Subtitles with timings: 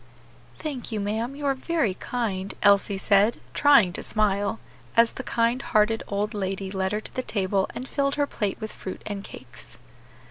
[0.57, 4.59] "Thank you, ma'am, you are very kind," Elsie said, trying to smile,
[4.97, 8.59] as the kind hearted old lady led her to the table and filled her plate
[8.59, 9.77] with fruit and cakes.